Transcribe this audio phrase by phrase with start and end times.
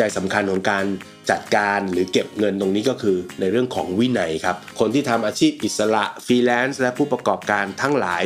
[0.00, 0.84] ใจสำคัญของการ
[1.30, 8.24] จัดการหรือเก็บเงินตรงนี้ก็คือในเรื่องของวินัยครับ คนที่ทำอาชีพอิสระฟรีแลนซ์และผู้ประกอบการทั้งหลาย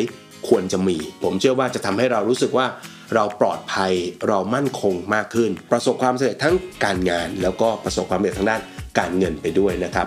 [0.49, 2.67] ควรจะมี ผมเชื่อว่าจะทำให้เรารู้สึกว่า
[3.15, 3.93] เราปลอดภัย
[4.29, 6.55] เรามั่นคงมากขึ้น ประสบความสำเร็จทั้ง
[6.85, 8.61] การงาน แล้วก็ประสบความสำเร็จทางด้าน
[8.99, 10.07] การเงินไปด้วยนะครับ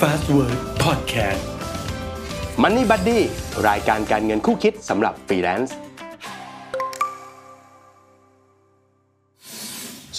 [0.00, 1.42] Fastwork Podcast
[2.62, 3.18] Money Buddy
[3.68, 5.76] รายการการเงินคู่คิดสำหรับฟรีแลนซ์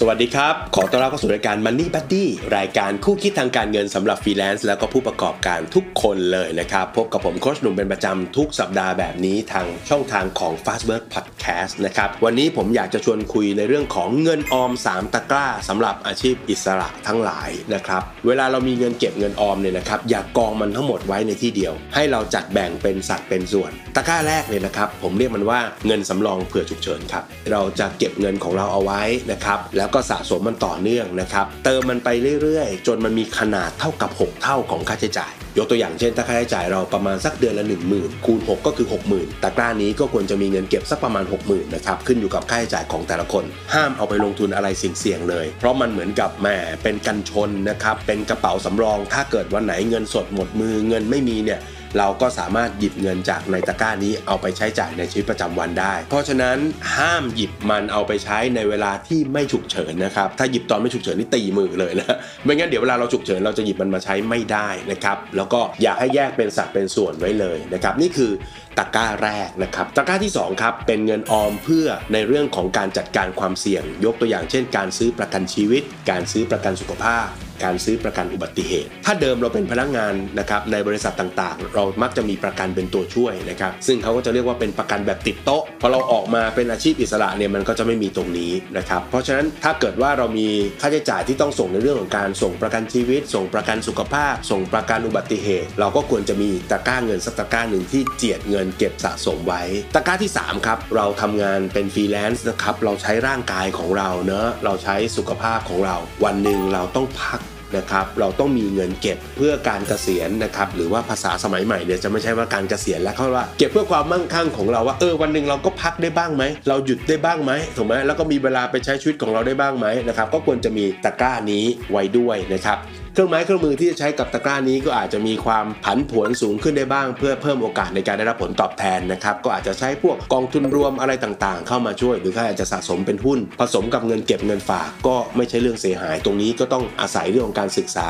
[0.03, 2.25] สวัสดีครับ ขอต้อนรับเข้าสู่รายการ Money Buddy
[2.57, 32.09] รายการคู่คิดทางการเงินสำหรับฟรีแลนซ์แล้วก็ผู้ประกอบการทุกคนเลยนะครับ พบกับผมโค้ชหนุ่มเป็นประจำทุกสัปดาห์แบบนี้ทางช่องทางของ Fastwork Podcast นะครับ วันนี้ผมอยากจะชวนคุยในเรื่องของเงินออม 3 ตะกร้าสำหรับอาชีพอิสระทั้งหลายนะครับ เวลาเรามีเงินเก็บเงินออมเนี่ยนะครับอย่ากองมันทั้งหมดไว้ในที่เดียว ให้เราจัดแบ่งเป็นสัดเป็นส่วน ตะกร้าแรกเลยนะครับผมเรียกมันว่าเงินสำรองเผื่อฉุกเฉินครับเราจะเก็บเงินของเราเอาไว้นะครับแล้วก็สะสมมันต่อเนื่องนะครับ เติมมันไป
[32.41, 44.67] เรื่อยๆ จนมันมีขนาดเท่ากับ 6 เท่าของค่าใช้จ่าย ยกตัวอย่างเช่น ถ้าค่าใช้จ่ายเราประมาณสักเดือนละ 1 0,000 คูณ 6 ก็คือ 60,000ตะกร้านี้ก็ควรจะมีเงินเก็บสักประมาณ 60,000นะครับขึ้นอยู่กับค่าใช้จ่ายของแต่ละคน ห้ามเอาไปลงทุนอะไร
[44.99, 46.47] เสี่ยงเลย เพราะมันเหมือนกับแหม
[46.83, 51.59] เป็นกันชนนะครับเป็นกระเป๋าสำรอง ถ้าเกิดวันไหนเงินสดหมดมือเงินไม่มีเนี่ย
[51.97, 56.57] เราก็สามารถหยิบเงินจากในตะกร้านี้เอาไปใช้จ่ายในชีวิตประจำวันได้ เพราะฉะนั้น
[56.97, 68.31] ห้ามหยิบมันเอาไปใช้ในเวลาที่ไม่ฉุกเฉินนะครับ ถ้าหยิบตอนไม่ฉุกเฉินนี่ตีมือเลยนะ ไม่งั้นเดี๋ยวเวลาเราฉุกเฉินเราจะหยิบมันมาใช้ไม่ได้นะครับ แล้วก็อยากให้แยกเป็นสัดเป็นส่วนไว้เลยนะครับ นี่คือ
[68.77, 77.27] ตะกร้าแรกนะครับ ตะกร้าที่ 2 ครับ เป็นเงินออมเพื่อในเรื่องของการจัดการความเสี่ยง ยกตัวอย่างเช่น การซื้อประกันชีวิต การซื้อประกันสุขภาพ
[77.63, 90.49] การซื้อประกันอุบัติเหตุ ถ้าเดิมเราเป็นพนักงานนะครับในบริษัทต่างๆ เรามักจะมีประกันเป็นตัวช่วยนะครับซึ่งเขาก็จะเรียกว่าเป็นประกันแบบติดโต๊ะพอเราออกมาเป็นอาชีพอิสระเนี่ยมันก็จะไม่มีตรงนี้นะครับเพราะฉะนั้นถ้าเกิดว่าเรามี
[90.81, 99.61] ค่าใช้จ่ายที่ต้องส่งในเรื่องของการส่งประกันชีวิต ส่งประกันสุขภาพ ส่งประกันอุบัติเหตุ เราก็ควรจะมีตะกร้าเงินสักตะกร้าหนึ่งที่เจียดเงินเก็บสะสมไว้
[99.95, 107.39] ตะกร้าที่ 3 ครับ เราทำงานเป็นฟรีแลนซ์นะครับเราใช้ร่างกายของเราเนอะเราใช้สุขภาพของเรา วันหนึ่งเราต้องพัก
[107.77, 122.77] นะครับเราต้องมีเงินเก็บเพื่อการเกษียณนะครับหรือว่าภาษาสมัยใหม่เนี่ยจะไม่ใช่ว่าการเกษียณแล้วเขาว่าเก็บเพื่อความมั่งคั่งของเราว่าเออวันหนึ่งเราก็พักได้บ้างไหมเราหยุดได้บ้างไหมถูกไหมแล้วก็มีเวลาไปใช้ชีวิตของเราได้บ้างไหมนะครับก็ควรจะมีตะกร้านี้ไว้ด้วยนะครับ
[123.13, 138.09] เครื่องไม้เครื่องมือที่จะใช้กับตะกร้านี้ก็อาจจะมีความผันผวนสูงขึ้นได้บ้าง เพื่อเพิ่มโอกาสในการได้รับผลตอบแทนนะครับก็อาจจะใช้พวกกองทุนรวมอะไรต่างๆ เข้ามาช่วย หรือถ้าอาจจะสะสมเป็นหุ้น ผสมกับเงินเก็บเงินฝากก็ไม่ใช่เรื่องเสียหาย ตรงนี้ก็ต้องอาศัยเรื่องของการศึกษา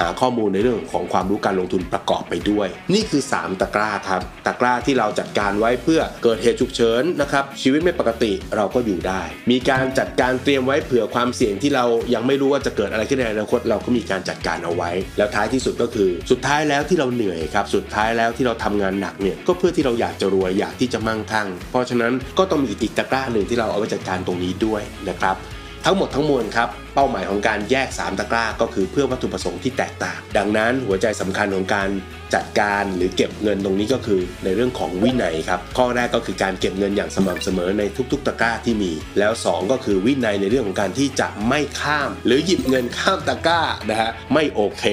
[0.00, 11.84] หาข้อมูลในเรื่องของความรู้การลงทุนประกอบไปด้วย นี่คือ 3 ตะกร้าครับตะกร้าที่เราจัดการไว้เพื่อเกิดเหตุฉุกเฉินนะครับชีวิตไม่ปกติเราก็อยู่ได้ มีการจัดการเตรียมไว้เผื่อความเสี่ยงที่เรา
[12.14, 25.36] ยังไม่รู้ว่าจะเกิดอะไรขึ้นในอนาคตเราก็มีการจัดการเอาไว้ แล้วท้ายที่สุดก็คือ สุดท้ายแล้วที่เราเหนื่อยครับ สุดท้ายแล้วที่เราทำงานหนักเนี่ยก็เพื่อที่เราอยากจะรวยอยากที่จะมั่งคั่ง เพราะฉะนั้นก็ต้องมีอีกตะกร้าหนึ่งที่เราเอาไว้จัดการตรงนี้ด้วยนะครับ
[25.84, 31.88] ทั้งหมดทั้งมวลครับ เป้าหมายของการแยก 3 ตะกร้าก็คือเพื่อวัตถุประสงค์ที่แตกต่าง ดังนั้นหัวใจสำคัญของการ
[32.34, 37.82] จัดการหรือเก็บเงินตรงนี้ก็คือในเรื่องของวินัยครับ ข้อแรกก็คือการเก็บเงินอย่างสม่ำเสมอใน
[38.12, 43.60] ทุกๆ ตะกร้าที่มี แล้ว 2 ก็คือวินัยในเรื่องของการที่จะไม่ข้าม หรือหยิบเงินข้ามตะกร้า
[43.90, 44.84] นะฮะไม่โอเค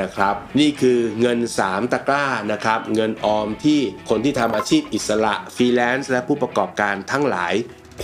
[0.00, 3.80] นะครับ นี่คือเงิน 3 ตะกร้านะครับ เงินออมที่
[4.10, 7.54] คนที่ทำอาชีพอิสระฟรีแลนซ์และผู้ประกอบการทั้งหลาย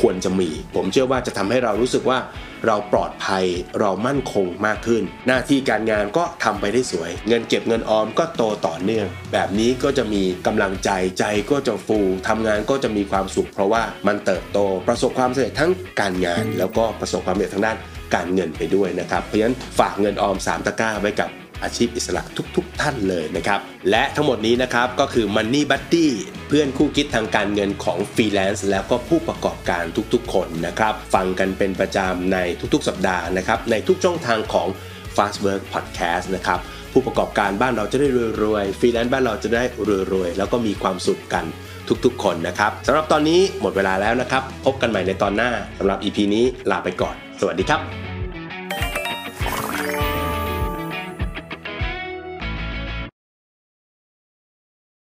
[0.01, 2.19] ควรจะมี ผมเชื่อว่าจะทำให้เรารู้สึกว่า
[2.67, 3.45] เราปลอดภัย
[3.81, 11.99] เรามั่นคงมากขึ้น หน้าที่การงานก็ทำไปได้สวย เงินเก็บเงินออมก็โตต่อเนื่อง แบบนี้ก็จะมีกำลังใจใจก็จะฟู
[12.29, 14.59] ทำงานก็จะมีความสุข เพราะว่ามันเติบโต
[14.89, 15.71] ประสบความสำเร็จทั้ง
[16.01, 17.77] การงาน แล้วก็ประสบความสำเร็จทางด้าน
[18.15, 21.29] การเงินไปด้วยนะครับเพราะฉะนั้นฝากเงินออม 3 ตะกร้าไว้กับ
[21.63, 22.23] อาชีพอิสระ
[22.57, 26.07] ทุกๆทท่านเลยนะครับ และทั้งหมดนี้นะครับก็คือ Money Buddy
[26.49, 29.85] เพื่อนคู่คิดทางการเงินของฟรีแลนซ์แล้วก็ผู้ประกอบการ
[30.15, 32.39] ทุกๆ คนนะครับ ฟังกันเป็นประจำใน
[32.75, 34.69] ทุกๆ สัปดาห์นะครับ ในทุกช่องทางของ
[35.17, 36.61] Fast Work Podcast นะครับ
[36.93, 38.09] ผู้ประกอบการบ้านเราจะได้
[38.43, 39.65] รวยๆฟรีแลนซ์บ้านเราจะได้
[40.13, 41.45] รวยๆแล้วก็มีความสุขกัน
[42.05, 48.16] ทุกๆ คนนะครับสำหรับตอนนี้หมดเวลาแล้วนะครับ พบกันใหม่ในตอนหน้าสำหรับ EP นี้ลาไปก่อน สวัสดีครับ